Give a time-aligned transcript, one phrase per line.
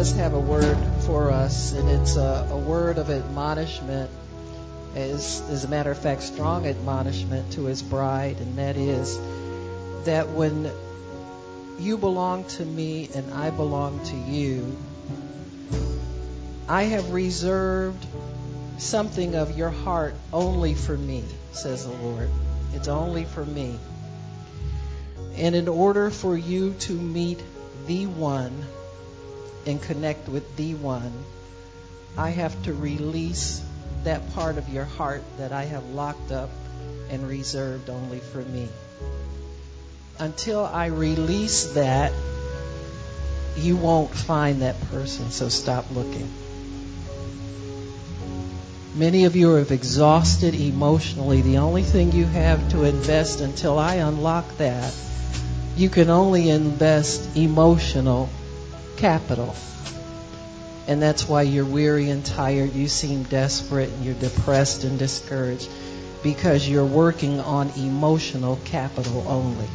[0.00, 4.10] does have a word for us, and it's a, a word of admonishment.
[4.94, 9.18] As, as a matter of fact, strong admonishment to his bride, and that is
[10.06, 10.70] that when
[11.78, 14.74] you belong to me and I belong to you,
[16.66, 18.06] I have reserved
[18.78, 22.30] something of your heart only for me, says the Lord.
[22.72, 23.78] It's only for me.
[25.34, 27.42] And in order for you to meet
[27.86, 28.64] the one
[29.66, 31.12] and connect with the one,
[32.16, 33.62] I have to release
[34.04, 36.50] that part of your heart that I have locked up
[37.10, 38.68] and reserved only for me.
[40.18, 42.12] Until I release that,
[43.56, 46.30] you won't find that person, so stop looking.
[48.94, 51.42] Many of you are exhausted emotionally.
[51.42, 54.92] The only thing you have to invest until I unlock that,
[55.76, 58.28] you can only invest emotional
[59.00, 59.54] capital.
[60.86, 62.74] And that's why you're weary and tired.
[62.74, 65.68] You seem desperate and you're depressed and discouraged
[66.22, 69.68] because you're working on emotional capital only.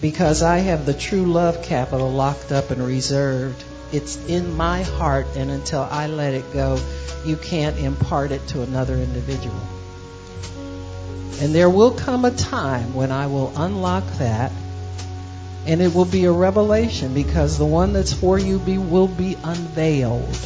[0.00, 3.62] Because I have the true love capital locked up and reserved.
[3.92, 6.80] It's in my heart, and until I let it go,
[7.24, 9.60] you can't impart it to another individual.
[11.40, 14.52] And there will come a time when I will unlock that
[15.66, 19.36] and it will be a revelation because the one that's for you be, will be
[19.42, 20.38] unveiled.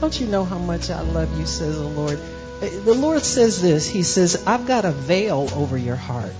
[0.00, 2.18] Don't you know how much I love you, says the Lord?
[2.60, 6.32] The Lord says this He says, I've got a veil over your heart.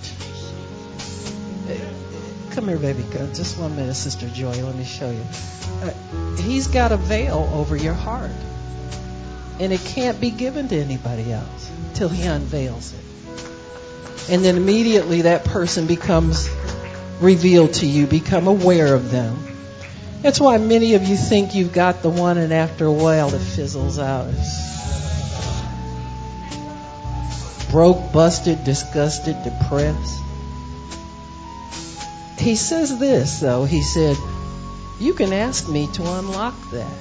[2.52, 3.04] Come here, baby.
[3.32, 4.52] Just one minute, Sister Joy.
[4.52, 5.24] Let me show you.
[5.80, 8.30] Uh, he's got a veil over your heart.
[9.58, 14.32] And it can't be given to anybody else till he unveils it.
[14.32, 16.48] And then immediately that person becomes
[17.22, 18.06] revealed to you.
[18.06, 19.38] Become aware of them.
[20.22, 23.40] That's why many of you think you've got the one, and after a while it
[23.40, 24.32] fizzles out.
[27.70, 30.22] broke, busted, disgusted, depressed.
[32.38, 33.64] He says this, though.
[33.64, 34.16] He said,
[35.00, 36.98] You can ask me to unlock that.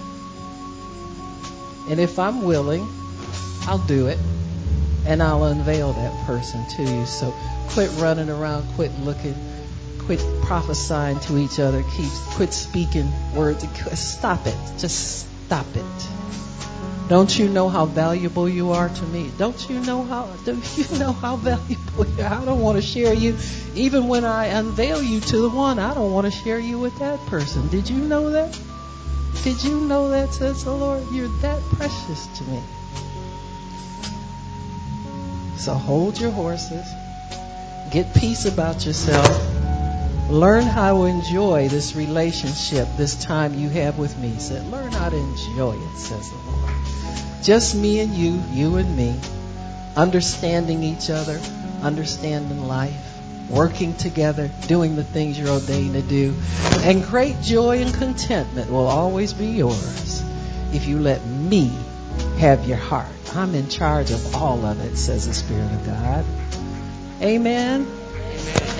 [1.90, 2.88] And if I'm willing,
[3.64, 4.20] I'll do it.
[5.06, 7.06] And I'll unveil that person to you.
[7.06, 7.34] So
[7.70, 9.36] quit running around, quit looking
[10.06, 13.66] quit prophesying to each other, keep quit speaking words.
[14.00, 14.58] Stop it.
[14.78, 16.08] Just stop it.
[17.08, 19.32] Don't you know how valuable you are to me?
[19.38, 22.42] Don't you know how do you know how valuable you are?
[22.42, 23.38] I don't want to share you
[23.76, 26.98] even when I unveil you to the one, I don't want to share you with
[27.00, 27.68] that person.
[27.70, 28.60] Did you know that?
[29.44, 31.04] Did you know that, says the Lord?
[31.12, 32.62] You're that precious to me.
[35.58, 36.88] So hold your horses.
[37.92, 39.51] Get peace about yourself
[40.32, 44.30] Learn how to enjoy this relationship, this time you have with me.
[44.30, 46.72] He said, learn how to enjoy it, says the Lord.
[47.44, 49.20] Just me and you, you and me,
[49.98, 51.38] understanding each other,
[51.82, 52.96] understanding life,
[53.50, 56.34] working together, doing the things you're ordained to do.
[56.84, 60.24] And great joy and contentment will always be yours
[60.72, 61.78] if you let me
[62.38, 63.10] have your heart.
[63.36, 66.26] I'm in charge of all of it, says the Spirit of God.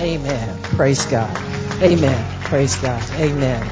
[0.00, 0.62] Amen.
[0.62, 1.36] Praise God.
[1.82, 2.40] Amen.
[2.42, 3.02] Praise God.
[3.12, 3.62] Amen.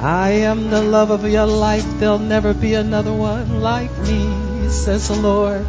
[0.00, 1.84] I am the love of your life.
[1.98, 5.66] There'll never be another one like me, says the Lord.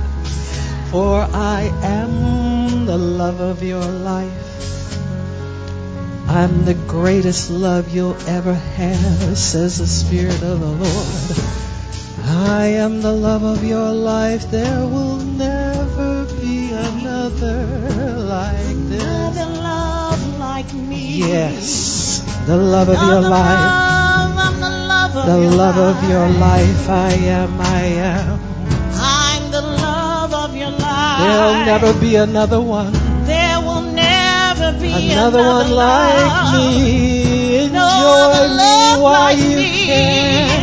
[0.90, 4.42] For I am the love of your life.
[6.30, 11.62] I'm the greatest love you'll ever have, says the Spirit of the Lord.
[12.26, 14.50] I am the love of your life.
[14.50, 15.61] There will never
[20.74, 21.20] me.
[21.20, 23.90] Yes, the love of your life.
[25.26, 26.90] The love of your life.
[26.90, 28.40] I am, I am.
[28.96, 31.20] I'm the love of your life.
[31.22, 32.92] There'll never be another one.
[33.26, 36.54] There will never be Another one like love.
[36.56, 37.70] me.
[37.70, 37.86] No Enjoy
[38.34, 39.86] other me love while like you me.
[39.86, 40.61] can.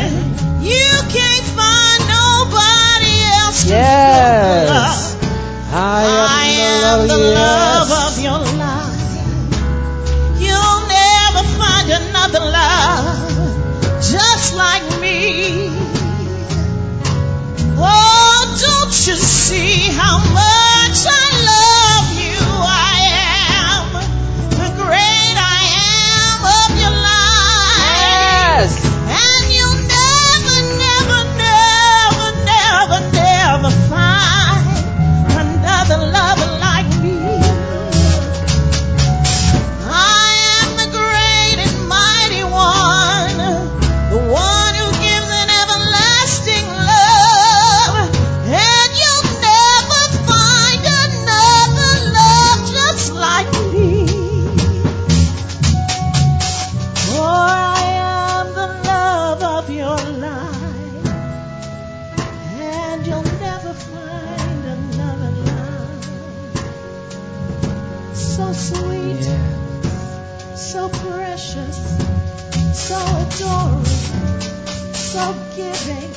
[68.59, 70.57] Sweet, Yeah.
[70.57, 71.79] so precious,
[72.87, 73.85] so adoring,
[75.11, 75.25] so
[75.57, 76.13] giving,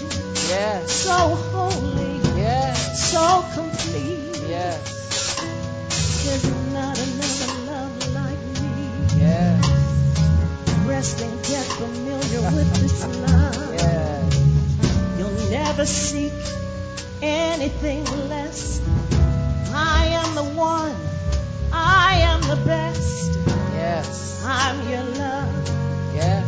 [0.50, 0.92] Yes.
[0.92, 1.18] so
[1.54, 3.12] holy, Yes.
[3.12, 4.38] so complete.
[4.48, 4.80] Yes.
[6.24, 8.78] There's not another love like me.
[9.26, 9.66] Yes.
[10.86, 13.74] Resting, get familiar with this love.
[13.74, 14.34] Yes.
[15.18, 16.21] You'll never seek
[24.54, 26.14] I'm your love.
[26.14, 26.46] Yes.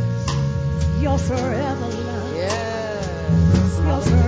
[1.00, 2.36] Your forever love.
[2.36, 3.78] Yes.
[3.78, 4.23] Forever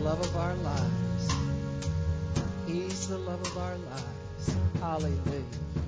[0.00, 1.32] love of our lives.
[2.66, 4.56] He's the love of our lives.
[4.80, 5.79] Hallelujah.